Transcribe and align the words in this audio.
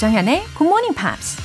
조정현의 0.00 0.46
Good 0.56 0.64
Morning 0.64 0.94
Pops. 0.94 1.36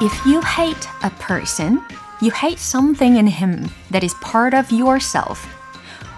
If 0.00 0.14
you 0.24 0.40
hate 0.40 0.88
a 1.02 1.10
person, 1.18 1.80
you 2.22 2.30
hate 2.30 2.60
something 2.60 3.16
in 3.16 3.26
him 3.26 3.68
that 3.90 4.04
is 4.04 4.14
part 4.22 4.54
of 4.54 4.70
yourself. 4.70 5.44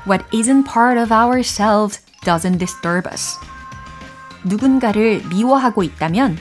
What 0.05 0.23
isn't 0.31 0.65
part 0.65 0.99
of 0.99 1.11
ourselves 1.11 2.01
doesn't 2.27 2.59
disturb 2.59 3.09
us. 3.11 3.39
누군가를 4.45 5.23
미워하고 5.31 5.83
있다면 5.85 6.37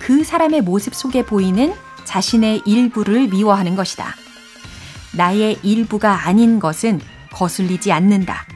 그 0.00 0.24
사람의 0.24 0.62
모습 0.62 0.92
속에 0.92 1.24
보이는 1.24 1.72
자신의 2.02 2.62
일부를 2.66 3.28
미워하는 3.28 3.76
것이다. 3.76 4.23
나의 5.16 5.58
일부가 5.62 6.26
아닌 6.26 6.58
것은 6.58 7.00
거슬리지 7.32 7.92
않는다. 7.92 8.46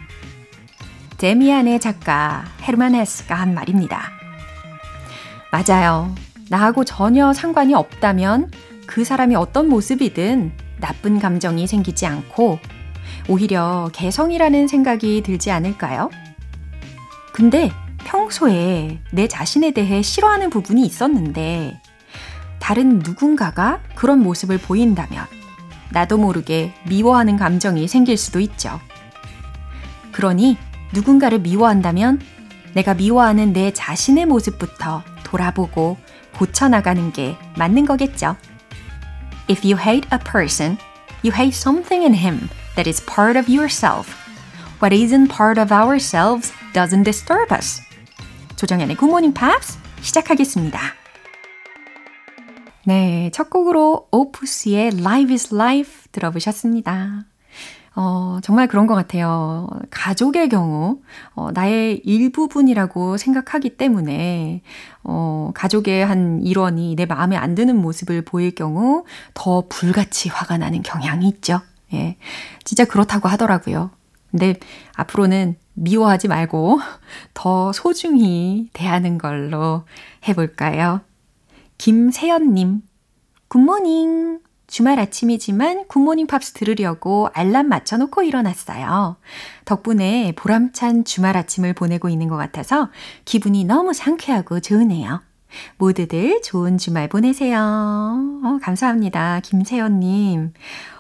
데미안의 1.18 1.80
작가 1.80 2.44
헤르만 2.62 2.94
헤스가 2.94 3.34
한 3.34 3.54
말입니다. 3.54 4.10
맞아요. 5.50 6.14
나하고 6.48 6.84
전혀 6.84 7.32
상관이 7.32 7.74
없다면 7.74 8.50
그 8.86 9.04
사람이 9.04 9.34
어떤 9.34 9.68
모습이든 9.68 10.52
나쁜 10.80 11.18
감정이 11.18 11.66
생기지 11.66 12.06
않고 12.06 12.58
오히려 13.28 13.90
개성이라는 13.92 14.68
생각이 14.68 15.22
들지 15.22 15.50
않을까요? 15.50 16.10
근데 17.32 17.70
평소에 17.98 19.00
내 19.12 19.28
자신에 19.28 19.72
대해 19.72 20.02
싫어하는 20.02 20.50
부분이 20.50 20.84
있었는데 20.86 21.80
다른 22.58 23.00
누군가가 23.00 23.80
그런 23.94 24.20
모습을 24.20 24.58
보인다면 24.58 25.37
나도 25.90 26.18
모르게 26.18 26.72
미워하는 26.86 27.36
감정이 27.36 27.88
생길 27.88 28.16
수도 28.16 28.40
있죠. 28.40 28.80
그러니 30.12 30.56
누군가를 30.92 31.40
미워한다면 31.40 32.20
내가 32.74 32.94
미워하는 32.94 33.52
내 33.52 33.72
자신의 33.72 34.26
모습부터 34.26 35.02
돌아보고 35.24 35.96
고쳐나가는 36.36 37.12
게 37.12 37.36
맞는 37.56 37.86
거겠죠. 37.86 38.36
If 39.50 39.66
you 39.66 39.78
hate 39.78 40.08
a 40.12 40.18
person, 40.18 40.76
you 41.24 41.34
hate 41.34 41.56
something 41.56 42.04
in 42.04 42.14
him 42.14 42.48
that 42.76 42.88
is 42.88 43.04
part 43.04 43.38
of 43.38 43.50
yourself. 43.50 44.14
What 44.80 44.94
isn't 44.94 45.28
part 45.28 45.60
of 45.60 45.72
ourselves 45.72 46.52
doesn't 46.72 47.04
disturb 47.04 47.52
us. 47.52 47.82
조정연의 48.56 48.96
Good 48.96 49.10
Morning 49.10 49.34
Pops 49.34 49.78
시작하겠습니다. 50.02 50.97
네, 52.88 53.28
첫 53.34 53.50
곡으로 53.50 54.08
오프스의 54.10 54.92
Life 54.94 55.30
is 55.34 55.54
Life 55.54 56.10
들어보셨습니다. 56.10 57.26
어, 57.94 58.38
정말 58.42 58.66
그런 58.66 58.86
것 58.86 58.94
같아요. 58.94 59.68
가족의 59.90 60.48
경우, 60.48 60.98
어, 61.34 61.50
나의 61.52 61.98
일부분이라고 61.98 63.18
생각하기 63.18 63.76
때문에, 63.76 64.62
어, 65.04 65.50
가족의 65.52 66.06
한 66.06 66.40
일원이 66.42 66.96
내 66.96 67.04
마음에 67.04 67.36
안 67.36 67.54
드는 67.54 67.76
모습을 67.76 68.22
보일 68.22 68.54
경우 68.54 69.04
더 69.34 69.64
불같이 69.68 70.30
화가 70.30 70.56
나는 70.56 70.80
경향이 70.80 71.28
있죠. 71.28 71.60
예. 71.92 72.16
진짜 72.64 72.86
그렇다고 72.86 73.28
하더라고요. 73.28 73.90
근데 74.30 74.54
앞으로는 74.94 75.56
미워하지 75.74 76.28
말고 76.28 76.80
더 77.34 77.70
소중히 77.74 78.70
대하는 78.72 79.18
걸로 79.18 79.84
해볼까요? 80.26 81.02
김세연님, 81.78 82.82
good 83.48 83.79
morning. 83.79 84.40
주말 84.66 84.98
아침이지만 84.98 85.86
굿모닝 85.88 86.26
팝스 86.26 86.52
들으려고 86.52 87.30
알람 87.32 87.68
맞춰놓고 87.70 88.22
일어났어요. 88.22 89.16
덕분에 89.64 90.34
보람찬 90.36 91.06
주말 91.06 91.38
아침을 91.38 91.72
보내고 91.72 92.10
있는 92.10 92.28
것 92.28 92.36
같아서 92.36 92.90
기분이 93.24 93.64
너무 93.64 93.94
상쾌하고 93.94 94.60
좋으네요. 94.60 95.22
모두들 95.78 96.42
좋은 96.42 96.76
주말 96.76 97.08
보내세요. 97.08 97.56
어, 97.58 98.58
감사합니다. 98.60 99.40
김세연님. 99.40 100.52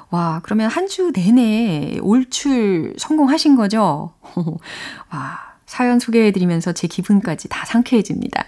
와, 0.08 0.40
그러면 0.42 0.70
한 0.70 0.86
주 0.88 1.12
내내 1.14 1.98
올출 2.00 2.94
성공하신 2.96 3.54
거죠? 3.56 4.14
와, 5.12 5.38
사연 5.66 5.98
소개해드리면서 5.98 6.72
제 6.72 6.88
기분까지 6.88 7.48
다 7.50 7.66
상쾌해집니다. 7.66 8.46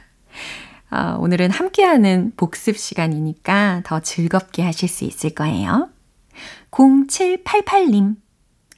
어, 0.90 1.16
오늘은 1.20 1.50
함께하는 1.50 2.32
복습 2.36 2.76
시간이니까 2.76 3.82
더 3.84 4.00
즐겁게 4.00 4.62
하실 4.62 4.88
수 4.88 5.04
있을 5.04 5.30
거예요. 5.30 5.88
0788님. 6.70 8.16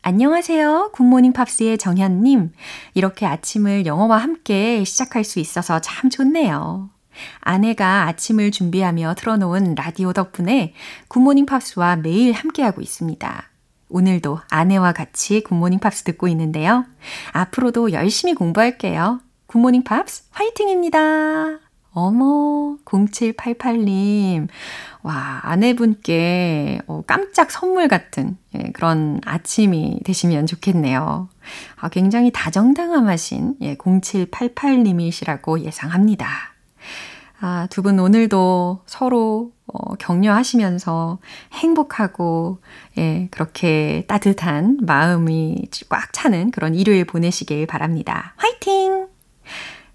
안녕하세요. 0.02 0.90
굿모닝 0.92 1.32
팝스의 1.32 1.78
정현님. 1.78 2.52
이렇게 2.94 3.24
아침을 3.24 3.86
영어와 3.86 4.18
함께 4.18 4.84
시작할 4.84 5.24
수 5.24 5.38
있어서 5.38 5.80
참 5.80 6.10
좋네요. 6.10 6.90
아내가 7.40 8.08
아침을 8.08 8.50
준비하며 8.50 9.14
틀어놓은 9.16 9.74
라디오 9.74 10.12
덕분에 10.12 10.74
굿모닝 11.08 11.46
팝스와 11.46 11.96
매일 11.96 12.32
함께하고 12.32 12.80
있습니다. 12.80 13.48
오늘도 13.88 14.40
아내와 14.50 14.92
같이 14.92 15.42
굿모닝 15.42 15.78
팝스 15.78 16.04
듣고 16.04 16.26
있는데요. 16.28 16.84
앞으로도 17.32 17.92
열심히 17.92 18.34
공부할게요. 18.34 19.20
굿모닝 19.46 19.84
팝스 19.84 20.24
화이팅입니다. 20.30 21.71
어머, 21.94 22.76
0788님. 22.84 24.48
와, 25.02 25.40
아내분께 25.42 26.80
어, 26.86 27.02
깜짝 27.06 27.50
선물 27.50 27.88
같은 27.88 28.36
예, 28.54 28.70
그런 28.72 29.20
아침이 29.26 30.00
되시면 30.04 30.46
좋겠네요. 30.46 31.28
아, 31.76 31.88
굉장히 31.90 32.30
다정다감하신 32.32 33.56
예, 33.62 33.74
0788님이시라고 33.76 35.60
예상합니다. 35.64 36.28
아, 37.40 37.66
두 37.70 37.82
분 37.82 37.98
오늘도 37.98 38.82
서로 38.86 39.50
어, 39.66 39.94
격려하시면서 39.96 41.18
행복하고, 41.54 42.58
예, 42.98 43.28
그렇게 43.30 44.04
따뜻한 44.06 44.78
마음이 44.82 45.64
꽉 45.88 46.12
차는 46.12 46.52
그런 46.52 46.74
일요일 46.74 47.04
보내시길 47.04 47.66
바랍니다. 47.66 48.34
화이팅! 48.36 49.11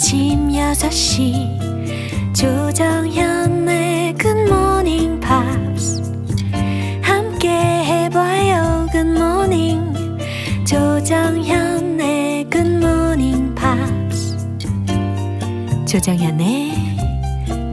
아침 0.00 0.48
6시 0.48 2.34
조정현의 2.34 4.14
굿모닝 4.14 5.20
팝스 5.20 6.00
함께 7.02 7.50
해봐요 7.50 8.86
good 8.92 9.28
morning 9.28 9.92
조정현의 10.66 12.48
굿모닝 12.48 13.54
팝스 13.54 14.38
조정현의 15.86 16.72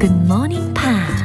굿모닝 0.01 0.73
팝스 0.73 1.23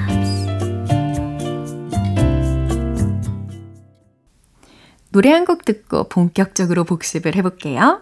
노래 5.10 5.32
한 5.32 5.44
곡 5.46 5.64
듣고 5.64 6.04
본격적으로 6.08 6.84
복습을 6.84 7.34
해볼게요. 7.34 8.00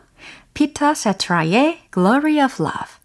피터 0.53 0.93
세트라의 0.93 1.79
Glory 1.91 2.39
of 2.41 2.61
Love. 2.61 2.99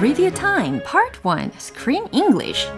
Review 0.00 0.30
Time 0.30 0.80
Part 0.82 1.24
1 1.24 1.52
Screen 1.58 2.06
English 2.12 2.68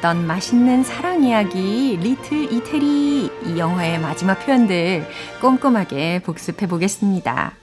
나눴던 0.00 0.26
맛있는 0.26 0.82
사랑 0.82 1.24
이야기 1.24 1.96
리틀 1.96 2.52
이태리 2.52 3.26
이 3.26 3.58
영화의 3.58 4.00
마지막 4.00 4.34
표현들 4.44 5.06
꼼꼼하게 5.40 6.22
복습해 6.22 6.66
보겠습니다. 6.66 7.54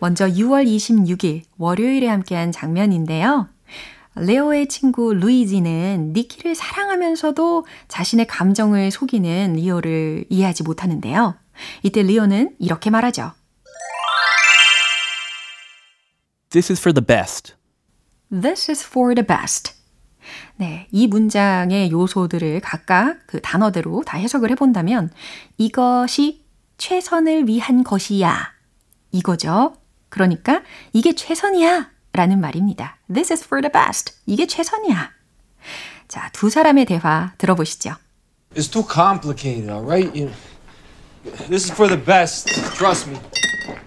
먼저 0.00 0.26
6월 0.26 0.66
26일 0.66 1.42
월요일에 1.56 2.08
함께한 2.08 2.52
장면인데요. 2.52 3.48
레오의 4.16 4.68
친구 4.68 5.14
루이지는 5.14 6.12
니키를 6.14 6.54
사랑하면서도 6.54 7.66
자신의 7.88 8.26
감정을 8.26 8.90
속이는 8.90 9.54
리오를 9.54 10.24
이해하지 10.28 10.62
못하는데요. 10.62 11.36
이때 11.82 12.02
리오는 12.02 12.56
이렇게 12.58 12.90
말하죠. 12.90 13.32
This 16.50 16.72
is 16.72 16.80
for 16.80 16.94
the 16.94 17.04
best. 17.04 17.54
This 18.30 18.70
is 18.70 18.86
for 18.86 19.14
the 19.14 19.26
best. 19.26 19.83
네, 20.56 20.86
이 20.90 21.06
문장의 21.06 21.90
요소들을 21.90 22.60
각각 22.60 23.18
그 23.26 23.40
단어대로 23.40 24.02
다 24.04 24.18
해석을 24.18 24.50
해본다면 24.50 25.10
이것이 25.58 26.44
최선을 26.78 27.48
위한 27.48 27.84
것이야. 27.84 28.52
이거죠. 29.12 29.76
그러니까 30.08 30.62
이게 30.92 31.14
최선이야. 31.14 31.90
라는 32.12 32.40
말입니다. 32.40 32.98
This 33.12 33.32
is 33.32 33.44
for 33.44 33.60
the 33.60 33.72
best. 33.72 34.14
이게 34.26 34.46
최선이야. 34.46 35.10
자, 36.06 36.30
두 36.32 36.48
사람의 36.48 36.84
대화 36.84 37.32
들어보시죠. 37.38 37.96
It's 38.54 38.70
too 38.70 38.84
complicated, 38.86 39.68
all 39.68 39.84
right? 39.84 40.16
You 40.16 40.30
this 41.48 41.64
is 41.64 41.72
for 41.72 41.88
the 41.88 42.00
best. 42.00 42.48
Trust 42.76 43.10
me. 43.10 43.18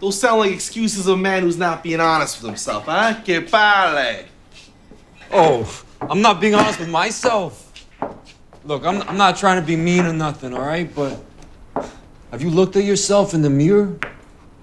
Those 0.01 0.19
sound 0.19 0.41
like 0.41 0.53
excuses 0.53 1.07
of 1.07 1.17
a 1.17 1.21
man 1.21 1.43
who's 1.43 1.57
not 1.57 1.83
being 1.83 2.01
honest 2.01 2.41
with 2.41 2.47
himself, 2.47 2.85
huh? 2.85 3.23
Que 3.23 3.41
pale. 3.41 4.25
Oh, 5.31 5.63
I'm 6.00 6.20
not 6.20 6.40
being 6.40 6.54
honest 6.54 6.78
with 6.78 6.88
myself. 6.88 7.72
Look, 8.64 8.84
I'm, 8.84 9.02
I'm 9.02 9.16
not 9.16 9.36
trying 9.36 9.60
to 9.60 9.66
be 9.66 9.76
mean 9.76 10.06
or 10.06 10.12
nothing, 10.12 10.54
all 10.54 10.62
right? 10.62 10.92
But 10.94 11.18
have 12.30 12.42
you 12.42 12.50
looked 12.50 12.76
at 12.76 12.84
yourself 12.84 13.34
in 13.34 13.42
the 13.42 13.50
mirror? 13.50 13.98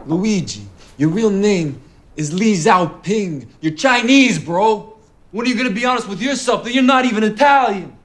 Luigi, 0.06 0.64
your 0.98 1.10
real 1.10 1.30
name 1.30 1.82
is 2.16 2.34
Li 2.34 2.54
Xiaoping. 2.54 3.48
You're 3.62 3.74
Chinese, 3.74 4.40
bro. 4.40 4.98
When 5.32 5.46
are 5.46 5.50
you 5.50 5.56
gonna 5.56 5.70
be 5.70 5.86
honest 5.86 6.08
with 6.08 6.22
yourself 6.22 6.64
that 6.64 6.74
you're 6.74 6.84
not 6.84 7.06
even 7.06 7.24
Italian? 7.24 7.98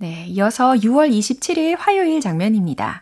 네, 0.00 0.26
이어서 0.28 0.74
6월 0.74 1.10
27일 1.10 1.76
화요일 1.76 2.20
장면입니다. 2.20 3.01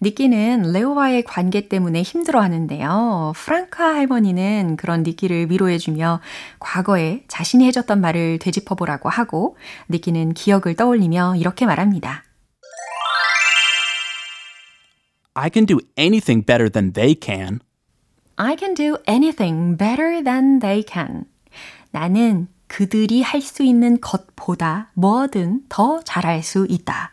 니끼는 0.00 0.72
레오와의 0.72 1.24
관계 1.24 1.68
때문에 1.68 2.02
힘들어 2.02 2.40
하는데요. 2.40 3.32
프랑카 3.36 3.94
할머니는 3.94 4.76
그런 4.76 5.02
니끼를 5.02 5.50
위로해주며 5.50 6.20
과거에 6.58 7.24
자신이 7.28 7.64
해줬던 7.66 8.00
말을 8.00 8.38
되짚어보라고 8.38 9.08
하고 9.08 9.56
니끼는 9.90 10.34
기억을 10.34 10.76
떠올리며 10.76 11.36
이렇게 11.36 11.66
말합니다. 11.66 12.24
I 15.34 15.50
can 15.52 15.66
do 15.66 15.78
anything 15.98 16.44
better 16.44 16.70
than 16.70 16.92
they 16.92 17.16
can. 17.20 17.60
I 18.36 18.56
can 18.58 18.74
do 18.74 18.96
anything 19.08 19.76
better 19.76 20.22
than 20.22 20.60
they 20.60 20.84
can. 20.86 21.24
나는 21.90 22.48
그들이 22.66 23.22
할 23.22 23.40
수 23.40 23.62
있는 23.62 24.00
것보다 24.00 24.90
뭐든 24.94 25.62
더 25.68 26.00
잘할 26.02 26.42
수 26.42 26.66
있다. 26.68 27.12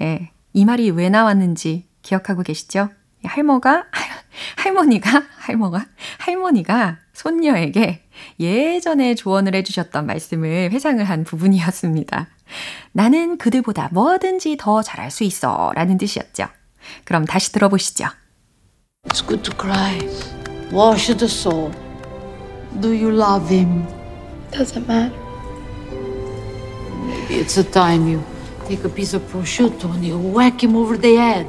예, 0.00 0.30
이 0.52 0.64
말이 0.64 0.90
왜 0.90 1.08
나왔는지 1.08 1.88
기억하고 2.02 2.42
계시죠? 2.42 2.90
할머가, 3.24 3.84
할머니가, 4.56 5.22
할머가, 5.38 5.86
할머니가 6.18 6.98
손녀에게 7.12 8.02
예전에 8.40 9.14
조언을 9.14 9.54
해주셨던 9.54 10.06
말씀을 10.06 10.70
회상을 10.72 11.02
한 11.04 11.24
부분이었습니다. 11.24 12.28
나는 12.92 13.38
그들보다 13.38 13.88
뭐든지 13.92 14.56
더 14.58 14.82
잘할 14.82 15.10
수 15.10 15.24
있어 15.24 15.72
라는 15.74 15.98
뜻이었죠. 15.98 16.48
그럼 17.04 17.24
다시 17.24 17.52
들어보시죠. 17.52 18.06
It's 19.08 19.26
good 19.26 19.42
to 19.42 19.54
cry. 19.58 19.98
Wash 20.72 21.14
the 21.16 21.26
soul. 21.26 21.72
Do 22.80 22.88
you 22.88 23.10
love 23.10 23.48
him? 23.54 23.86
Doesn't 24.50 24.86
matter. 24.86 25.16
Maybe 27.06 27.40
it's 27.40 27.54
the 27.54 27.70
time 27.70 28.08
you 28.08 28.22
take 28.67 28.83
a 28.83 28.89
piece 28.89 29.13
of 29.13 29.21
prosciutto 29.31 29.93
and 29.93 30.05
you 30.05 30.17
whack 30.17 30.63
him 30.63 30.75
over 30.75 30.97
the 30.97 31.15
head. 31.15 31.45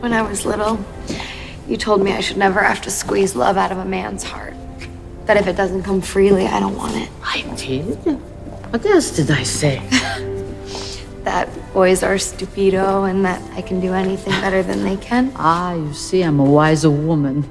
When 0.00 0.12
I 0.12 0.22
was 0.22 0.44
little, 0.44 0.78
you 1.68 1.76
told 1.76 2.02
me 2.02 2.12
I 2.12 2.20
should 2.20 2.36
never 2.36 2.62
have 2.62 2.80
to 2.82 2.90
squeeze 2.90 3.36
love 3.36 3.56
out 3.56 3.70
of 3.70 3.78
a 3.78 3.84
man's 3.84 4.24
heart. 4.24 4.54
That 5.26 5.36
if 5.36 5.46
it 5.46 5.56
doesn't 5.56 5.84
come 5.84 6.00
freely, 6.00 6.46
I 6.46 6.58
don't 6.58 6.76
want 6.76 6.96
it. 6.96 7.08
I 7.22 7.42
did? 7.56 7.96
What 8.70 8.84
else 8.86 9.10
did 9.14 9.30
I 9.30 9.44
say? 9.44 9.80
That 11.22 11.48
boys 11.72 12.02
are 12.02 12.16
stupido 12.18 13.08
and 13.08 13.24
that 13.24 13.40
I 13.54 13.62
can 13.62 13.78
do 13.78 13.92
anything 13.94 14.32
better 14.40 14.62
than 14.64 14.82
they 14.82 14.96
can. 14.96 15.30
ah, 15.36 15.74
you 15.74 15.94
see, 15.94 16.22
I'm 16.22 16.40
a 16.40 16.44
wiser 16.44 16.90
woman. 16.90 17.44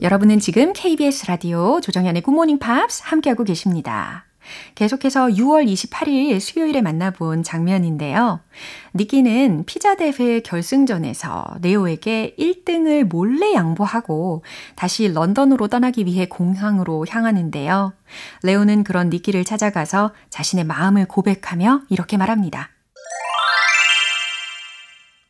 여러분은 0.00 0.38
지금 0.38 0.72
KBS 0.72 1.26
라디오 1.26 1.80
조정현의 1.80 2.22
굿모닝 2.22 2.58
팝스 2.60 3.02
함께하고 3.04 3.42
계십니다. 3.44 4.24
계속해서 4.75 5.27
6월 5.27 5.65
28일 5.65 6.39
수요일에 6.39 6.81
만나본 6.81 7.43
장면인데요. 7.43 8.41
니키는 8.93 9.65
피자 9.65 9.95
대회 9.95 10.39
결승전에서 10.41 11.57
레오에게 11.61 12.35
1등을 12.37 13.03
몰래 13.03 13.53
양보하고 13.53 14.43
다시 14.75 15.11
런던으로 15.11 15.67
떠나기 15.67 16.05
위해 16.05 16.27
공항으로 16.27 17.05
향하는데요. 17.09 17.93
레오는 18.43 18.83
그런 18.83 19.09
니키를 19.09 19.43
찾아가서 19.43 20.13
자신의 20.29 20.65
마음을 20.65 21.05
고백하며 21.07 21.81
이렇게 21.89 22.17
말합니다. 22.17 22.69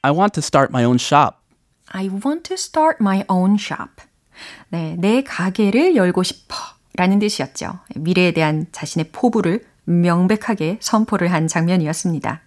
I 0.02 0.12
want 0.12 0.34
to 0.34 0.42
start 0.42 0.70
my 0.72 0.86
own 0.86 0.98
shop. 1.00 1.38
I 1.90 2.08
want 2.08 2.44
to 2.44 2.54
start 2.54 2.98
my 3.02 3.24
own 3.28 3.58
shop. 3.60 4.04
네, 4.70 4.96
내 5.00 5.24
가게를 5.24 5.96
열고 5.96 6.24
싶어. 6.24 6.56
라는 6.95 7.19
뜻이었죠. 7.19 7.79
미래에 7.95 8.33
대한 8.33 8.67
자신의 8.73 9.11
포부를 9.12 9.65
명백하게 9.85 10.79
선포를 10.81 11.33
한 11.33 11.49
장면이었습니다. 11.49 12.41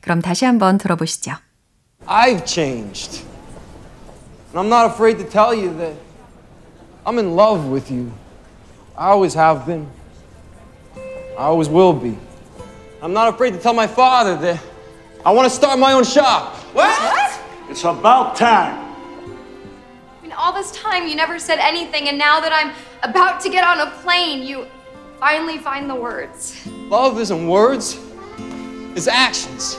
그럼 0.00 0.22
다시 0.22 0.44
한번 0.44 0.78
들어보시죠. 0.78 1.32
I've 2.06 2.46
changed. 2.46 3.24
And 4.54 4.58
I'm 4.58 4.68
not 4.68 4.92
afraid 4.92 5.18
to 5.18 5.28
tell 5.28 5.54
you 5.54 5.76
that 5.78 5.96
I'm 7.04 7.18
in 7.18 7.36
love 7.36 7.70
with 7.70 7.92
you. 7.92 8.12
I 8.96 9.10
always 9.10 9.36
have 9.36 9.64
been. 9.64 9.86
I 11.38 11.46
always 11.46 11.70
will 11.70 11.94
be. 11.98 12.18
I'm 13.00 13.12
not 13.12 13.28
afraid 13.28 13.52
to 13.54 13.58
tell 13.58 13.74
my 13.74 13.86
father 13.86 14.36
that 14.36 14.60
I 15.24 15.32
want 15.32 15.48
to 15.48 15.50
start 15.50 15.78
my 15.78 15.92
own 15.92 16.04
shop. 16.04 16.54
What? 16.74 16.92
It's 17.70 17.84
about 17.84 18.36
time. 18.36 18.85
All 20.47 20.53
this 20.53 20.71
time 20.71 21.09
you 21.09 21.15
never 21.17 21.39
said 21.39 21.59
anything, 21.59 22.07
and 22.07 22.17
now 22.17 22.39
that 22.39 22.53
I'm 22.53 22.71
about 23.03 23.41
to 23.41 23.49
get 23.49 23.65
on 23.65 23.81
a 23.81 23.91
plane, 24.01 24.47
you 24.47 24.65
finally 25.19 25.57
find 25.57 25.89
the 25.89 25.95
words. 25.95 26.55
Love 26.87 27.19
isn't 27.19 27.49
words, 27.49 27.99
it's 28.95 29.09
actions. 29.09 29.75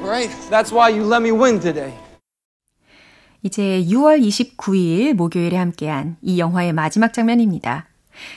Right? 0.00 0.30
That's 0.48 0.70
why 0.70 0.90
you 0.90 1.02
let 1.02 1.22
me 1.22 1.32
win 1.32 1.58
today. 1.58 1.92
이제 3.42 3.82
6월 3.82 4.22
29일 4.22 5.14
목요일에 5.14 5.56
함께한 5.56 6.18
이 6.22 6.38
영화의 6.38 6.72
마지막 6.72 7.12
장면입니다. 7.12 7.88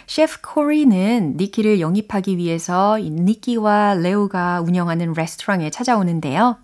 셰프 0.08 0.42
코리는 0.42 1.36
니키를 1.38 1.82
영입하기 1.82 2.38
위해서 2.38 2.98
니키와 2.98 3.94
레오가 4.02 4.60
운영하는 4.62 5.14
레스토랑에 5.14 5.70
찾아오는데요. 5.70 6.58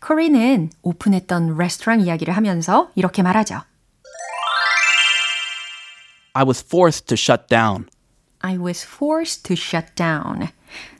코리는 0.00 0.68
오픈했던 0.82 1.56
레스토랑 1.56 2.02
이야기를 2.02 2.36
하면서 2.36 2.90
이렇게 2.94 3.22
말하죠. 3.22 3.62
I 6.36 6.44
was 6.44 6.62
forced 6.62 7.06
to 7.06 7.16
shut 7.16 7.48
down. 7.48 7.86
I 8.40 8.58
was 8.58 8.86
forced 8.86 9.44
to 9.44 9.54
shut 9.54 9.94
down. 9.94 10.48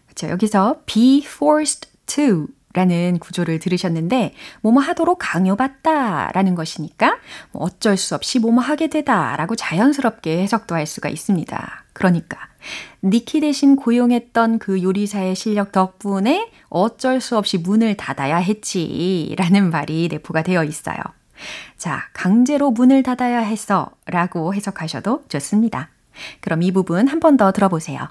그렇죠. 0.06 0.30
여기서 0.30 0.80
be 0.86 1.22
forced 1.22 1.90
to 2.06 2.48
라는 2.72 3.18
구조를 3.18 3.58
들으셨는데 3.58 4.34
뭐뭐 4.60 4.80
하도록 4.82 5.18
강요받다 5.18 6.30
라는 6.32 6.54
것이니까 6.54 7.18
뭐 7.52 7.64
어쩔 7.64 7.96
수 7.96 8.14
없이 8.14 8.38
뭐뭐 8.38 8.60
하게 8.60 8.88
되다 8.88 9.36
라고 9.36 9.56
자연스럽게 9.56 10.42
해석도 10.42 10.74
할 10.74 10.86
수가 10.86 11.08
있습니다. 11.08 11.84
그러니까 11.94 12.38
니키 13.02 13.40
대신 13.40 13.76
고용했던 13.76 14.58
그 14.58 14.82
요리사의 14.82 15.36
실력 15.36 15.72
덕분에 15.72 16.50
어쩔 16.68 17.20
수 17.20 17.38
없이 17.38 17.58
문을 17.58 17.96
닫아야 17.96 18.36
했지 18.36 19.34
라는 19.38 19.70
말이 19.70 20.08
내포가 20.10 20.42
되어 20.42 20.64
있어요. 20.64 20.98
자, 21.76 22.02
강제로 22.12 22.70
문을 22.70 23.02
닫아야 23.02 23.40
했어 23.40 23.90
라고 24.06 24.54
해석하셔도 24.54 25.24
좋습니다. 25.28 25.90
그럼 26.40 26.62
이 26.62 26.72
부분 26.72 27.08
한 27.08 27.20
번 27.20 27.36
더 27.36 27.52
들어보세요. 27.52 28.08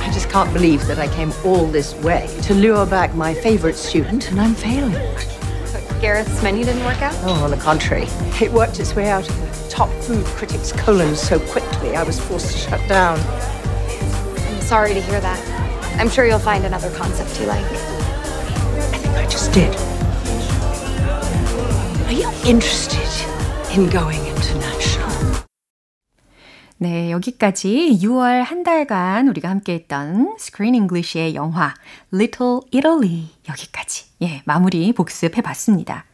I 0.00 0.10
just 0.10 0.28
can't 0.30 0.50
believe 0.52 0.84
that 0.86 0.98
I 0.98 1.08
came 1.14 1.30
all 1.44 1.70
this 1.70 1.94
way 2.02 2.26
to 2.48 2.54
lure 2.54 2.86
back 2.88 3.14
my 3.14 3.32
favorite 3.34 3.76
student 3.78 4.28
and 4.30 4.40
I'm 4.40 4.54
failing. 4.54 4.96
Gareth's 6.00 6.42
menu 6.42 6.64
didn't 6.64 6.84
work 6.84 7.02
out? 7.02 7.14
Oh, 7.24 7.44
on 7.44 7.50
the 7.50 7.56
contrary, 7.58 8.06
it 8.40 8.52
worked 8.52 8.78
its 8.80 8.94
way 8.94 9.10
out 9.10 9.28
of 9.28 9.34
the 9.40 9.68
top 9.68 9.90
food 10.02 10.24
critics' 10.38 10.72
colons 10.72 11.20
so 11.20 11.38
quickly 11.50 11.96
I 11.96 12.02
was 12.04 12.18
forced 12.18 12.52
to 12.52 12.58
shut 12.58 12.80
down. 12.88 13.18
I'm 13.18 14.60
sorry 14.62 14.94
to 14.94 15.00
hear 15.00 15.20
that. 15.20 15.38
I'm 16.00 16.08
sure 16.08 16.24
you'll 16.24 16.38
find 16.38 16.64
another 16.64 16.90
concept 16.96 17.38
you 17.40 17.46
like. 17.46 17.64
I 17.66 18.98
think 18.98 19.14
I 19.16 19.26
just 19.26 19.52
did. 19.52 19.74
Are 22.08 22.14
you 22.14 22.30
interested 22.46 23.06
in 23.70 23.88
going 23.90 24.20
international? 24.26 25.08
네, 26.78 27.10
여기까지 27.10 27.98
6월 28.02 28.42
한 28.42 28.62
달간 28.62 29.28
우리가 29.28 29.48
함께 29.50 29.74
했던 29.74 30.34
Screen 30.38 30.74
English의 30.74 31.34
영화 31.34 31.74
Little 32.12 32.60
Italy 32.74 33.28
여기까지 33.48 34.06
예, 34.22 34.42
마무리 34.46 34.92
복습해 34.92 35.42
봤습니다. 35.42 36.04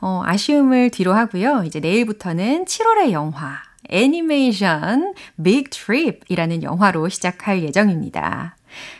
어, 0.00 0.22
아쉬움을 0.24 0.90
뒤로 0.90 1.12
하고요. 1.14 1.62
이제 1.64 1.80
내일부터는 1.80 2.64
7월의 2.64 3.12
영화 3.12 3.58
애니메이션 3.88 5.14
Big 5.42 5.70
Trip이라는 5.70 6.62
영화로 6.62 7.08
시작할 7.08 7.62
예정입니다. 7.62 8.56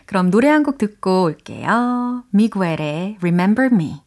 그럼 0.07 0.31
노래 0.31 0.49
한 0.49 0.63
곡 0.63 0.79
듣고 0.79 1.25
올게요. 1.25 2.25
미구엘의 2.31 3.17
Remember 3.21 3.69
Me. 3.73 4.06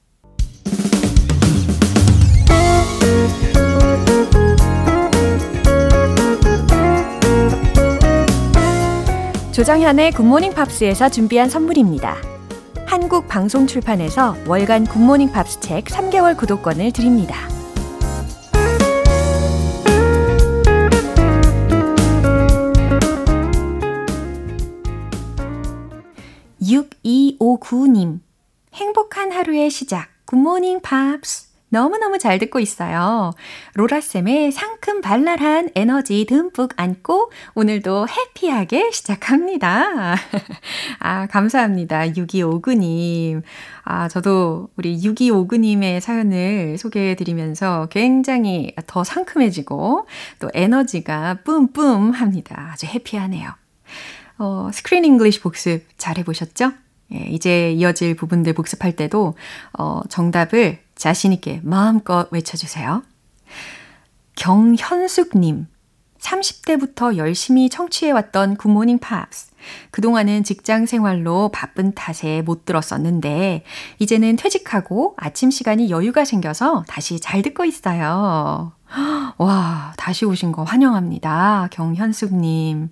조정현의 9.59 10.13
굿모닝 10.13 10.53
팝스에서 10.53 11.09
준비한 11.09 11.49
선물입니다. 11.49 12.15
한국 12.85 13.27
방송 13.27 13.67
출판에서 13.67 14.37
월간 14.47 14.85
굿모닝 14.85 15.33
팝스 15.33 15.59
책 15.59 15.83
3개월 15.83 16.37
구독권을 16.37 16.93
드립니다. 16.93 17.35
(6259님) 26.61 28.21
행복한 28.75 29.33
하루의 29.33 29.69
시작 29.71 30.07
굿모닝 30.23 30.79
팝스 30.79 31.49
너무너무 31.69 32.17
잘 32.17 32.39
듣고 32.39 32.59
있어요. 32.59 33.31
로라쌤의 33.75 34.51
상큼 34.51 35.01
발랄한 35.01 35.69
에너지 35.75 36.25
듬뿍 36.25 36.73
안고 36.75 37.31
오늘도 37.53 38.07
happy하게 38.07 38.91
시작합니다. 38.91 40.15
아, 40.99 41.27
감사합니다. 41.27 42.07
6259님. 42.07 43.43
아, 43.83 44.07
저도 44.07 44.69
우리 44.75 44.97
6259님의 44.99 45.99
사연을 45.99 46.77
소개해 46.77 47.15
드리면서 47.15 47.88
굉장히 47.91 48.73
더 48.88 49.03
상큼해지고 49.03 50.07
또 50.39 50.49
에너지가 50.53 51.39
뿜뿜 51.43 52.11
합니다. 52.11 52.71
아주 52.73 52.88
happy하네요. 52.88 53.51
어, 54.39 54.69
Screen 54.74 55.05
English 55.05 55.41
복습 55.41 55.83
잘 55.97 56.17
해보셨죠? 56.17 56.71
예, 57.13 57.17
이제 57.29 57.71
이어질 57.71 58.15
부분들 58.15 58.53
복습할 58.53 58.95
때도 58.95 59.33
어, 59.77 60.01
정답을 60.09 60.79
자신있게 61.00 61.62
마음껏 61.63 62.27
외쳐주세요. 62.32 63.03
경현숙님, 64.36 65.68
30대부터 66.20 67.15
열심히 67.15 67.70
청취해왔던 67.70 68.58
굿모닝 68.58 69.00
팝스. 69.00 69.51
그동안은 69.91 70.44
직장 70.44 70.86
생활로 70.86 71.50
바쁜 71.51 71.94
탓에 71.94 72.41
못 72.41 72.65
들었었는데, 72.65 73.63
이제는 74.00 74.36
퇴직하고 74.36 75.15
아침 75.18 75.50
시간이 75.50 75.89
여유가 75.89 76.25
생겨서 76.25 76.84
다시 76.88 77.20
잘 77.20 77.41
듣고 77.41 77.65
있어요. 77.65 78.74
와, 79.38 79.94
다시 79.98 80.25
오신 80.25 80.51
거 80.51 80.63
환영합니다. 80.63 81.70
경현숙님. 81.72 82.89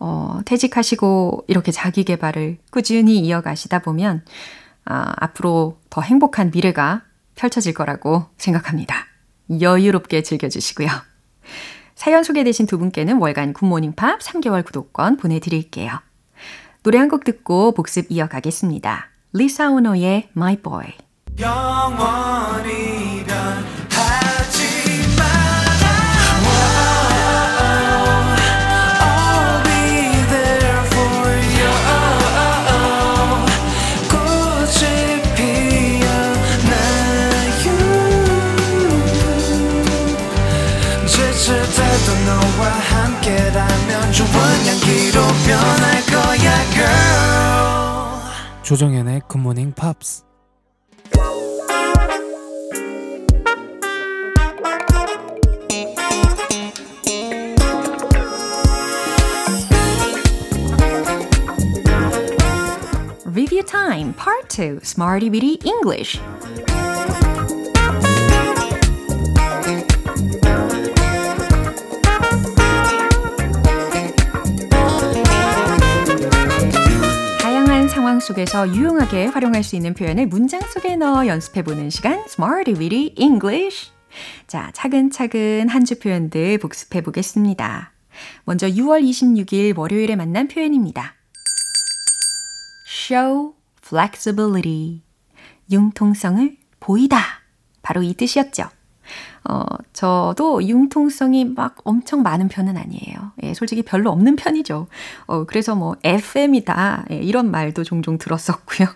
어, 0.00 0.40
퇴직하시고 0.44 1.44
이렇게 1.46 1.72
자기 1.72 2.04
개발을 2.04 2.58
꾸준히 2.70 3.18
이어가시다 3.20 3.78
보면, 3.78 4.24
아, 4.84 5.14
앞으로 5.16 5.78
더 5.90 6.00
행복한 6.00 6.50
미래가 6.50 7.02
펼쳐질 7.34 7.74
거라고 7.74 8.26
생각합니다. 8.38 9.06
여유롭게 9.60 10.22
즐겨주시고요. 10.22 10.88
사연 11.94 12.24
소개되신 12.24 12.66
두 12.66 12.78
분께는 12.78 13.18
월간 13.18 13.52
굿모닝 13.52 13.92
팝 13.94 14.20
3개월 14.20 14.64
구독권 14.64 15.16
보내드릴게요. 15.16 16.00
노래 16.82 16.98
한 16.98 17.08
곡 17.08 17.24
듣고 17.24 17.72
복습 17.74 18.06
이어가겠습니다. 18.08 19.08
리사 19.34 19.70
오노의 19.70 20.30
My 20.36 20.56
Boy. 20.56 20.94
조정현의 48.71 49.21
굿모닝 49.27 49.73
팝스 49.73 50.23
Review 63.25 63.63
Time 63.63 64.13
Part 64.13 64.49
2 64.49 64.79
Smarty 64.83 65.29
Bitty 65.29 65.59
English 65.63 66.19
속에서 78.22 78.68
유용하게 78.68 79.26
활용할 79.26 79.62
수 79.64 79.74
있는 79.76 79.94
표현을 79.94 80.26
문장 80.26 80.60
속에 80.60 80.96
넣어 80.96 81.26
연습해보는 81.26 81.90
시간 81.90 82.20
Smarty 82.28 82.78
Weedy 82.78 83.14
English 83.18 83.90
자, 84.46 84.70
차근차근 84.74 85.68
한 85.68 85.84
주 85.84 85.98
표현들 85.98 86.58
복습해 86.58 87.00
보겠습니다. 87.02 87.92
먼저 88.44 88.68
6월 88.68 89.02
26일 89.02 89.76
월요일에 89.76 90.16
만난 90.16 90.46
표현입니다. 90.48 91.14
show 92.86 93.54
flexibility. 93.84 95.02
융통성을 95.70 96.56
보이다. 96.78 97.18
바로 97.82 98.02
이 98.02 98.14
뜻이었죠. 98.14 98.68
어, 99.48 99.64
저도 99.92 100.66
융통성이 100.66 101.44
막 101.44 101.76
엄청 101.84 102.22
많은 102.22 102.48
편은 102.48 102.76
아니에요. 102.76 103.32
예, 103.42 103.54
솔직히 103.54 103.82
별로 103.82 104.10
없는 104.10 104.36
편이죠. 104.36 104.86
어, 105.26 105.44
그래서 105.44 105.74
뭐 105.74 105.96
FM이다. 106.02 107.06
예, 107.10 107.16
이런 107.16 107.50
말도 107.50 107.84
종종 107.84 108.18
들었었고요. 108.18 108.88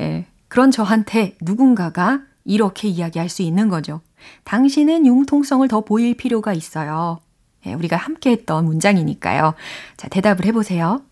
예, 0.00 0.26
그런 0.48 0.70
저한테 0.70 1.36
누군가가 1.40 2.20
이렇게 2.44 2.88
이야기할 2.88 3.28
수 3.28 3.42
있는 3.42 3.68
거죠. 3.68 4.00
당신은 4.44 5.06
융통성을 5.06 5.66
더 5.68 5.82
보일 5.82 6.16
필요가 6.16 6.52
있어요. 6.52 7.20
예, 7.66 7.74
우리가 7.74 7.96
함께 7.96 8.30
했던 8.30 8.64
문장이니까요. 8.66 9.54
자, 9.96 10.08
대답을 10.08 10.44
해보세요. 10.46 11.02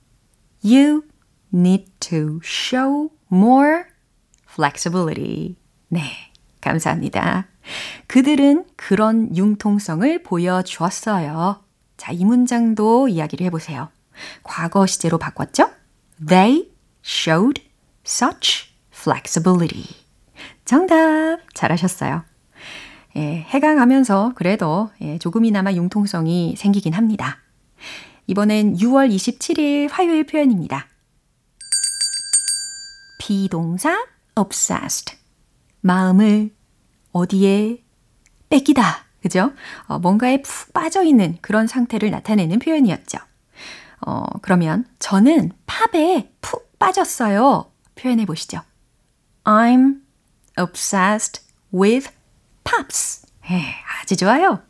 You 0.65 1.03
need 1.53 1.87
to 2.01 2.41
show 2.45 3.11
more 3.33 3.85
flexibility. 4.49 5.57
네, 5.89 6.03
감사합니다. 6.67 7.47
그들은 8.07 8.65
그런 8.77 9.35
융통성을 9.37 10.23
보여주었어요. 10.23 11.61
자, 11.97 12.13
이 12.13 12.25
문장도 12.25 13.09
이야기를 13.09 13.47
해보세요. 13.47 13.89
과거 14.43 14.87
시제로 14.87 15.19
바꿨죠? 15.19 15.71
They 16.27 16.71
showed 17.05 17.63
such 18.05 18.71
flexibility. 18.93 19.85
정답! 20.65 21.39
잘하셨어요. 21.55 22.25
예, 23.17 23.47
해강하면서 23.49 24.33
그래도 24.35 24.91
예, 25.01 25.19
조금이나마 25.19 25.73
융통성이 25.73 26.55
생기긴 26.57 26.93
합니다. 26.93 27.39
이번엔 28.27 28.77
6월 28.77 29.15
27일 29.15 29.89
화요일 29.91 30.27
표현입니다. 30.27 30.89
비동사 33.21 34.05
obsessed. 34.39 35.17
마음을 35.81 36.51
어디에 37.17 37.83
뺏기다. 38.51 39.07
그죠? 39.23 39.53
어, 39.87 39.99
뭔가에 39.99 40.43
푹 40.43 40.73
빠져있는 40.73 41.39
그런 41.41 41.67
상태를 41.67 42.11
나타내는 42.11 42.59
표현이었죠. 42.59 43.19
어, 44.07 44.25
그러면 44.43 44.85
저는 44.99 45.53
팝에 45.67 46.31
푹 46.41 46.79
빠졌어요. 46.79 47.73
표현해 47.95 48.27
보시죠. 48.27 48.61
I'm 49.45 50.03
obsessed 50.59 51.43
with 51.73 52.11
pops. 52.65 53.27
예, 53.51 53.63
아주 54.01 54.17
좋아요. 54.17 54.63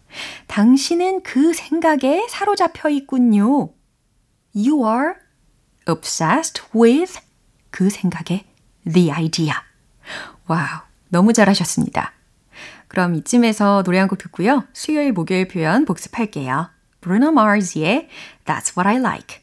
당신은 0.47 1.23
그 1.23 1.53
생각에 1.53 2.27
사로잡혀 2.31 2.89
있군요. 2.91 3.73
You 4.55 4.87
are 4.87 5.15
obsessed 5.89 6.63
with 6.75 7.21
그 7.71 7.91
생각에 7.91 8.47
the 8.91 9.11
idea. 9.11 9.55
와우, 10.47 10.81
너무 11.09 11.33
잘하셨습니다. 11.33 12.16
그럼 12.89 13.15
이쯤에서 13.17 13.83
노래 13.83 13.99
한 13.99 14.09
곡 14.09 14.19
듣고요. 14.19 14.65
수요일, 14.73 15.13
목요일 15.13 15.49
표현 15.49 15.85
복습할게요. 15.85 16.71
Bruno 17.01 17.29
Mars의 17.29 18.09
That's 18.45 18.77
What 18.77 18.87
I 18.89 18.97
Like. 18.97 19.39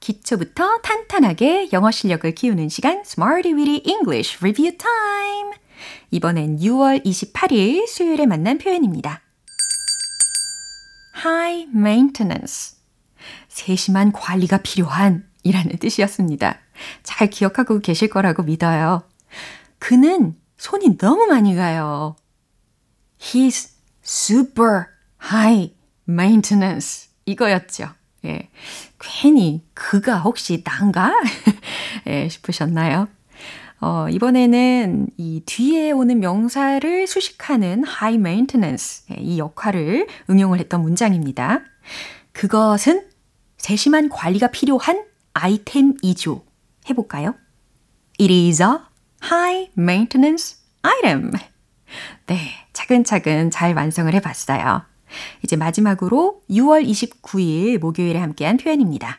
기초부터 0.00 0.78
탄탄하게 0.82 1.70
영어 1.72 1.90
실력을 1.90 2.30
키우는 2.34 2.68
시간 2.68 3.00
Smarty 3.04 3.52
Weedy 3.54 3.82
English 3.86 4.38
Review 4.40 4.76
Time. 4.78 5.58
이번엔 6.10 6.58
6월 6.58 7.04
28일 7.04 7.86
수요일에 7.86 8.26
만난 8.26 8.58
표현입니다. 8.58 9.20
High 11.24 11.68
maintenance. 11.74 12.76
세심한 13.48 14.12
관리가 14.12 14.58
필요한 14.58 15.26
이라는 15.42 15.78
뜻이었습니다. 15.78 16.58
잘 17.02 17.28
기억하고 17.28 17.80
계실 17.80 18.08
거라고 18.08 18.42
믿어요. 18.44 19.02
그는 19.78 20.36
손이 20.58 20.96
너무 20.98 21.26
많이 21.26 21.54
가요. 21.54 22.16
He's 23.20 23.72
super 24.04 24.86
high 25.32 25.72
maintenance. 26.08 27.08
이거였죠. 27.26 27.90
예. 28.24 28.48
괜히 28.98 29.64
그가 29.74 30.18
혹시 30.18 30.62
난가? 30.64 31.12
예, 32.06 32.28
싶으셨나요? 32.28 33.08
어, 33.80 34.08
이번에는 34.10 35.08
이 35.16 35.42
뒤에 35.46 35.92
오는 35.92 36.18
명사를 36.18 37.06
수식하는 37.06 37.84
high 37.86 38.16
maintenance, 38.16 39.04
예, 39.12 39.20
이 39.20 39.38
역할을 39.38 40.08
응용을 40.28 40.58
했던 40.58 40.82
문장입니다. 40.82 41.60
그것은 42.32 43.06
세심한 43.56 44.08
관리가 44.08 44.48
필요한 44.48 45.04
아이템이죠. 45.32 46.44
해볼까요? 46.90 47.34
It 48.20 48.32
is 48.32 48.62
a 48.62 48.78
high 49.22 49.70
maintenance 49.78 50.56
item. 50.82 51.30
네, 52.26 52.38
차근차근 52.72 53.50
잘 53.50 53.74
완성을 53.74 54.12
해봤어요. 54.12 54.82
이제 55.42 55.56
마지막으로 55.56 56.42
6월 56.50 56.86
29일 56.86 57.78
목요일에 57.78 58.18
함께한 58.18 58.56
표현입니다. 58.58 59.18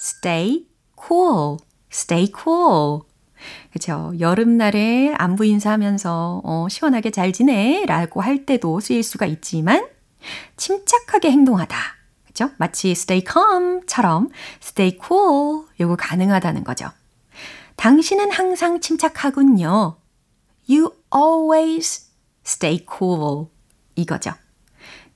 Stay 0.00 0.66
cool. 1.06 1.58
Stay 1.92 2.32
cool. 2.42 3.00
그렇죠. 3.70 4.12
여름날에 4.18 5.14
안부 5.16 5.44
인사하면서 5.44 6.42
어, 6.44 6.66
시원하게 6.68 7.10
잘 7.10 7.32
지내 7.32 7.84
라고 7.86 8.20
할 8.20 8.46
때도 8.46 8.80
쓰일 8.80 9.02
수가 9.02 9.26
있지만 9.26 9.86
침착하게 10.56 11.30
행동하다. 11.30 11.76
그렇죠? 12.24 12.54
마치 12.58 12.92
stay 12.92 13.22
calm처럼 13.30 14.30
stay 14.62 14.98
cool 15.04 15.66
요거 15.80 15.96
가능하다는 15.96 16.64
거죠. 16.64 16.88
당신은 17.76 18.30
항상 18.30 18.80
침착하군요. 18.80 19.96
You 20.68 20.92
always 21.14 22.10
stay 22.44 22.84
cool. 22.98 23.46
이거죠. 23.96 24.32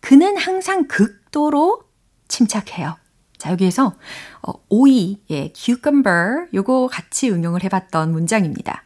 그는 0.00 0.36
항상 0.36 0.86
극도로 0.86 1.82
침착해요. 2.28 2.96
자, 3.38 3.50
여기에서 3.52 3.94
어, 4.42 4.52
오이, 4.68 5.22
예, 5.30 5.52
cucumber 5.54 6.46
요거 6.54 6.88
같이 6.90 7.30
응용을 7.30 7.64
해봤던 7.64 8.12
문장입니다. 8.12 8.84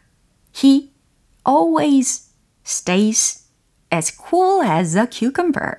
He 0.57 0.93
always 1.47 2.31
stays 2.65 3.49
as 3.93 4.17
cool 4.29 4.67
as 4.67 4.97
a 4.97 5.07
cucumber. 5.11 5.73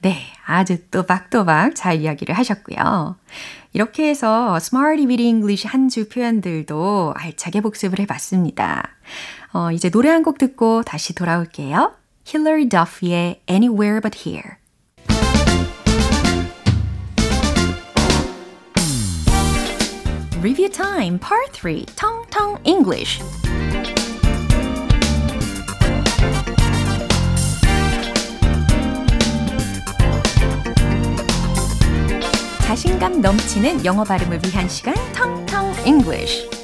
네, 0.00 0.18
아주 0.46 0.88
또박또박 0.90 1.74
잘 1.74 2.00
이야기를 2.00 2.34
하셨고요. 2.34 3.16
이렇게 3.74 4.08
해서 4.08 4.56
Smarty 4.56 5.06
with 5.06 5.22
English 5.22 5.66
한 5.66 5.88
주 5.88 6.08
표현들도 6.08 7.14
알차게 7.16 7.60
복습을 7.60 7.98
해봤습니다. 8.00 8.90
어, 9.52 9.72
이제 9.72 9.90
노래 9.90 10.10
한 10.10 10.22
곡 10.22 10.38
듣고 10.38 10.82
다시 10.82 11.14
돌아올게요. 11.14 11.94
Hilary 12.28 12.68
Duff의 12.68 13.40
Anywhere 13.48 14.00
But 14.00 14.28
Here. 14.28 14.56
Review 20.40 20.68
Time 20.68 21.18
Part 21.18 21.52
3 21.52 21.84
Tong 21.96 22.24
Tong 22.30 22.58
English 22.64 23.20
자신감 32.62 33.20
넘치는 33.22 33.84
영어 33.84 34.04
발음을 34.04 34.40
위한 34.44 34.68
시간 34.68 34.94
텅텅 35.14 35.74
English. 35.86 36.57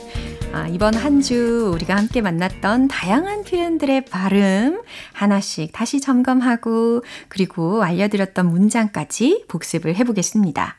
아, 0.54 0.68
이번 0.68 0.94
한 0.94 1.20
주 1.20 1.72
우리가 1.74 1.96
함께 1.96 2.20
만났던 2.20 2.86
다양한 2.86 3.42
표현들의 3.42 4.04
발음 4.04 4.82
하나씩 5.12 5.72
다시 5.72 6.00
점검하고 6.00 7.02
그리고 7.28 7.82
알려드렸던 7.82 8.50
문장까지 8.50 9.46
복습을 9.48 9.96
해보겠습니다. 9.96 10.76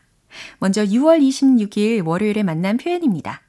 먼저 0.59 0.83
6월 0.85 1.19
26일 1.19 2.05
월요일에 2.05 2.43
만난 2.43 2.77
표현입니다. 2.77 3.41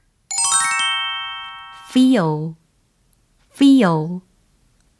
feel, 1.91 2.55
feel. 3.53 4.21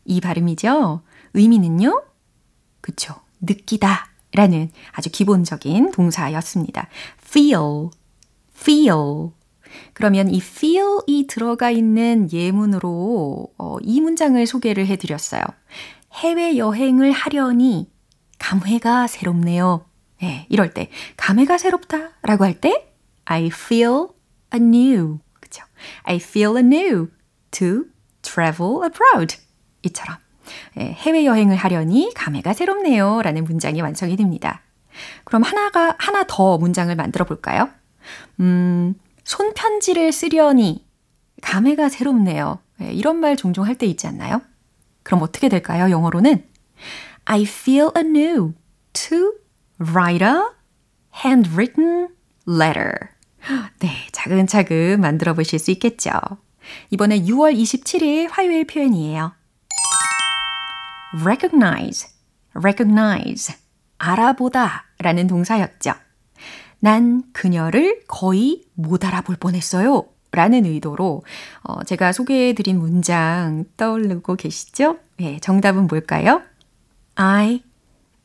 이 0.05 0.21
발음이죠? 0.21 1.03
의미는요? 1.35 2.05
그쵸. 2.81 3.17
느끼다 3.41 4.11
라는 4.33 4.71
아주 4.93 5.11
기본적인 5.11 5.91
동사였습니다. 5.91 6.89
feel, 7.25 7.91
feel. 8.55 9.31
그러면 9.92 10.29
이 10.29 10.38
feel이 10.38 11.26
들어가 11.26 11.70
있는 11.70 12.29
예문으로 12.33 13.48
어, 13.59 13.76
이 13.83 14.00
문장을 14.00 14.44
소개를 14.46 14.87
해드렸어요. 14.87 15.42
해외 16.14 16.57
여행을 16.57 17.12
하려니 17.12 17.90
감회가 18.38 19.07
새롭네요. 19.07 19.85
네, 20.20 20.46
이럴 20.48 20.72
때 20.72 20.90
감회가 21.16 21.59
새롭다 21.59 22.11
라고 22.22 22.44
할 22.44 22.61
때 22.61 22.92
I 23.24 23.46
feel 23.46 24.09
anew. 24.55 25.18
그쵸? 25.40 25.62
I 26.05 26.16
feel 26.16 26.57
anew 26.57 27.09
to 27.50 27.85
travel 28.22 28.81
abroad. 28.85 29.37
이처럼 29.83 30.16
예, 30.79 30.92
해외 30.92 31.26
여행을 31.26 31.57
하려니 31.57 32.12
감회가 32.14 32.52
새롭네요. 32.52 33.22
라는 33.22 33.44
문장이 33.44 33.81
완성이 33.81 34.16
됩니다. 34.16 34.62
그럼 35.24 35.42
하나가, 35.42 35.94
하나 35.98 36.24
더 36.26 36.57
문장을 36.59 36.94
만들어 36.94 37.24
볼까요? 37.24 37.68
음, 38.40 38.94
손편지를 39.27 40.12
쓰려니 40.12 40.87
감회가 41.43 41.89
새롭네요. 41.89 42.61
예, 42.81 42.93
이런 42.93 43.17
말 43.19 43.37
종종 43.37 43.67
할 43.67 43.75
때 43.77 43.87
있지 43.87 44.07
않나요? 44.07 44.41
그럼 45.03 45.23
어떻게 45.23 45.49
될까요? 45.49 45.91
영어로는 45.91 46.47
I 47.25 47.43
feel 47.43 47.91
anew 47.97 48.53
to 48.93 49.33
write 49.79 50.25
a 50.25 50.35
handwritten 51.25 52.09
letter. 52.49 52.93
네, 53.81 53.91
차근차근 54.12 55.01
만들어 55.01 55.35
보실 55.35 55.59
수 55.59 55.73
있겠죠. 55.73 56.11
이번에 56.91 57.21
6월 57.21 57.57
27일 57.57 58.29
화요일 58.31 58.67
표현이에요. 58.67 59.33
recognize, 61.25 62.09
recognize, 62.55 63.55
알아보다 63.99 64.87
라는 64.99 65.27
동사였죠. 65.27 65.95
난 66.81 67.23
그녀를 67.33 68.03
거의 68.07 68.62
못 68.75 69.05
알아볼 69.05 69.37
뻔했어요. 69.37 70.07
라는 70.33 70.67
의도로 70.67 71.23
어, 71.62 71.85
제가 71.85 72.12
소개해드린 72.12 72.79
문장 72.79 73.65
떠오르고 73.77 74.37
계시죠? 74.37 74.99
네, 75.17 75.39
정답은 75.41 75.87
뭘까요? 75.87 76.43
I 77.15 77.62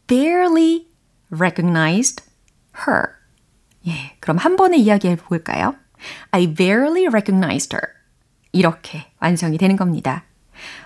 barely 0.07 0.87
recognized 1.29 2.23
her. 2.85 3.03
예, 3.87 4.17
그럼 4.19 4.37
한 4.37 4.57
번에 4.57 4.77
이야기해 4.77 5.15
볼까요? 5.15 5.75
I 6.31 6.53
barely 6.53 7.07
recognized 7.07 7.73
her. 7.75 7.87
이렇게 8.51 9.05
완성이 9.21 9.57
되는 9.57 9.77
겁니다. 9.77 10.25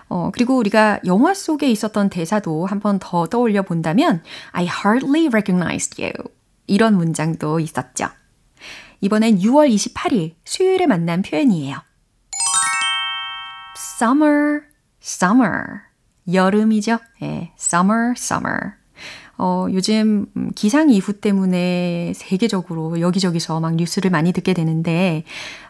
어, 0.08 0.30
그리고 0.32 0.56
우리가 0.56 1.00
영화 1.06 1.34
속에 1.34 1.68
있었던 1.70 2.08
대사도 2.08 2.66
한 2.66 2.78
번 2.78 2.98
더 3.00 3.26
떠올려 3.26 3.62
본다면 3.62 4.22
I 4.52 4.64
hardly 4.66 5.26
recognized 5.26 6.00
you. 6.00 6.12
이런 6.66 6.96
문장도 6.96 7.60
있었죠. 7.60 8.08
이번엔 9.00 9.38
6월 9.38 9.72
28일 9.72 10.34
수요일에 10.44 10.86
만난 10.86 11.22
표현이에요. 11.22 11.76
summer, 13.76 14.62
summer. 15.02 15.80
여름이죠. 16.32 16.98
예, 17.22 17.52
summer, 17.58 18.12
summer. 18.16 18.72
어, 19.38 19.66
요즘 19.70 20.26
기상 20.54 20.88
이후 20.88 21.12
때문에 21.20 22.12
세계적으로 22.14 23.00
여기저기서 23.00 23.60
막 23.60 23.74
뉴스를 23.76 24.10
많이 24.10 24.32
듣게 24.32 24.54
되는데, 24.54 25.24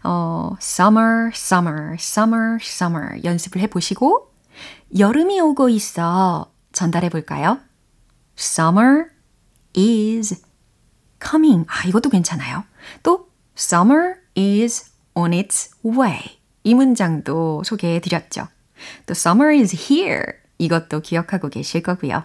어, 0.05 0.53
summer, 0.61 1.31
summer, 1.35 1.95
summer, 1.95 2.59
summer 2.61 3.21
연습을 3.25 3.61
해보시고, 3.63 4.31
여름이 4.97 5.41
오고 5.41 5.69
있어 5.71 6.53
전달해 6.73 7.09
볼까요? 7.09 7.59
Summer 8.39 9.07
is 9.77 10.06
coming. 11.29 11.67
아, 11.69 11.87
이것도 11.87 12.11
괜찮아요. 12.11 12.65
또 13.03 13.29
Summer 13.57 14.17
is 14.37 14.91
on 15.15 15.33
its 15.33 15.71
way. 15.85 16.21
이 16.65 16.75
문장도 16.75 17.63
소개해 17.65 18.01
드렸죠. 18.01 18.49
또 19.07 19.13
Summer 19.13 19.55
is 19.55 19.75
here. 19.75 20.25
이것도 20.59 21.01
기억하고 21.01 21.49
계실 21.49 21.83
거고요. 21.83 22.25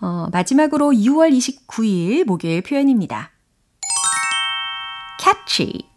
어, 0.00 0.28
마지막으로 0.30 0.90
6월 0.92 1.36
29일 1.36 2.24
목요일 2.24 2.62
표현입니다. 2.62 3.30
catchy, 5.18 5.88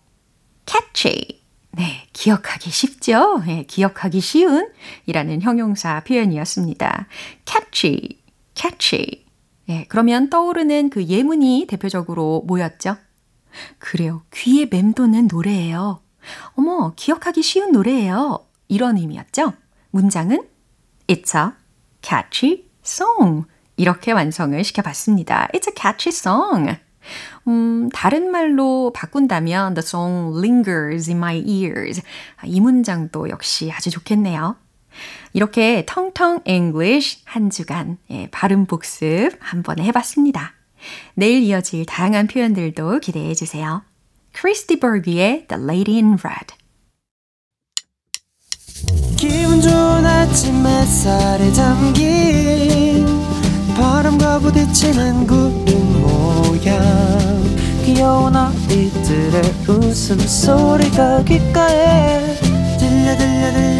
catchy. 0.65 1.39
네, 1.71 2.07
기억하기 2.13 2.69
쉽죠? 2.69 3.41
네, 3.45 3.63
기억하기 3.63 4.21
쉬운 4.21 4.71
이라는 5.05 5.41
형용사 5.41 6.03
표현이었습니다. 6.03 7.07
catchy, 7.45 8.21
catchy. 8.55 9.28
네, 9.69 9.85
그러면 9.87 10.31
떠오르는 10.31 10.89
그 10.89 11.05
예문이 11.05 11.67
대표적으로 11.69 12.41
뭐였죠? 12.47 12.97
그래요. 13.77 14.23
귀에 14.33 14.65
맴도는 14.65 15.27
노래예요. 15.31 16.01
어머, 16.55 16.93
기억하기 16.95 17.43
쉬운 17.43 17.71
노래예요. 17.71 18.47
이런 18.67 18.97
의미였죠? 18.97 19.53
문장은 19.91 20.43
It's 21.05 21.37
a 21.37 21.51
catchy 22.01 22.65
song. 22.83 23.45
이렇게 23.77 24.11
완성을 24.11 24.63
시켜봤습니다. 24.63 25.49
It's 25.53 25.67
a 25.67 25.73
catchy 25.77 26.15
song. 26.17 26.79
음, 27.47 27.89
다른 27.93 28.31
말로 28.31 28.91
바꾼다면 28.95 29.75
The 29.75 29.83
song 29.85 30.35
lingers 30.35 31.11
in 31.11 31.19
my 31.19 31.37
ears. 31.45 32.01
이 32.43 32.59
문장도 32.59 33.29
역시 33.29 33.71
아주 33.71 33.91
좋겠네요. 33.91 34.55
이렇게 35.33 35.83
텅텅 35.85 36.41
English 36.45 37.21
한 37.25 37.49
주간 37.49 37.97
예, 38.09 38.27
발음 38.31 38.65
복습 38.65 39.31
한번 39.39 39.79
해봤습니다. 39.79 40.53
내일 41.13 41.43
이어질 41.43 41.85
다양한 41.85 42.27
표현들도 42.27 42.99
기대해 42.99 43.33
주세요. 43.33 43.83
크리스티 44.31 44.79
버기의 44.79 45.47
The 45.47 45.63
Lady 45.63 45.95
in 45.97 46.17
Red. 46.23 46.55
기분 49.17 49.59
좋은 49.61 50.05
아침 50.05 50.65
햇살에 50.65 51.51
담긴 51.51 53.05
바람과 53.75 54.39
부딪히는 54.39 55.27
구름 55.27 56.01
모양 56.01 56.79
귀여운 57.83 58.35
아이들의 58.35 59.41
웃음소리가 59.67 61.23
귓가에 61.23 62.35
들려 62.77 63.17
들려 63.17 63.51
들려 63.51 63.78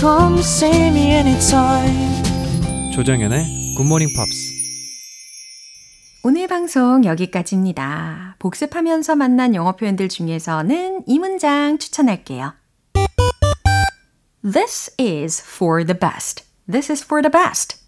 come 0.00 0.38
see 0.38 0.88
me 0.88 1.10
anytime 1.10 2.22
조정현의 2.94 3.74
굿모닝 3.76 4.08
팝스 4.16 4.58
오늘 6.22 6.46
방송 6.46 7.04
여기까지입니다. 7.04 8.36
복습하면서 8.38 9.16
만난 9.16 9.54
영어 9.54 9.76
표현들 9.76 10.08
중에서는 10.08 11.04
이 11.06 11.18
문장 11.18 11.78
추천할게요. 11.78 12.54
This 14.42 14.94
is 15.00 15.42
for 15.42 15.84
the 15.84 15.98
best. 15.98 16.44
This 16.70 16.92
is 16.92 17.04
for 17.04 17.22
the 17.22 17.30
best. 17.32 17.78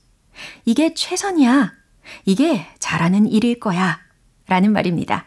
이게 0.64 0.94
최선이야. 0.94 1.72
이게 2.24 2.66
잘하는 2.78 3.26
일일 3.26 3.60
거야. 3.60 3.98
라는 4.46 4.72
말입니다. 4.72 5.26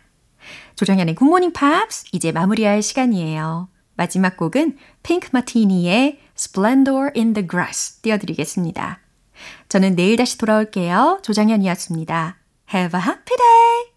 조정현의 0.75 1.15
굿모닝 1.15 1.53
팝스 1.53 2.05
이제 2.13 2.31
마무리할 2.31 2.81
시간이에요. 2.81 3.69
마지막 3.95 4.37
곡은 4.37 4.77
핑크 5.03 5.29
마티니의 5.31 6.19
Splendor 6.37 7.11
in 7.15 7.33
the 7.33 7.47
Grass 7.47 8.01
띄워드리겠습니다. 8.01 8.99
저는 9.69 9.95
내일 9.95 10.17
다시 10.17 10.37
돌아올게요. 10.37 11.19
조정현이었습니다. 11.23 12.37
Have 12.73 12.99
a 12.99 13.05
happy 13.05 13.37
day! 13.37 13.92